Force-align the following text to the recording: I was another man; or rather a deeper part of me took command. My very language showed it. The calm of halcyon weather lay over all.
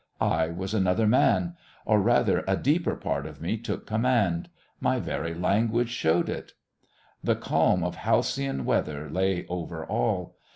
I 0.19 0.47
was 0.47 0.73
another 0.73 1.05
man; 1.05 1.55
or 1.85 2.01
rather 2.01 2.43
a 2.47 2.57
deeper 2.57 2.95
part 2.95 3.27
of 3.27 3.39
me 3.39 3.55
took 3.55 3.85
command. 3.85 4.49
My 4.79 4.99
very 4.99 5.35
language 5.35 5.89
showed 5.89 6.27
it. 6.27 6.53
The 7.23 7.35
calm 7.35 7.83
of 7.83 7.97
halcyon 7.97 8.65
weather 8.65 9.11
lay 9.11 9.45
over 9.47 9.85
all. 9.85 10.37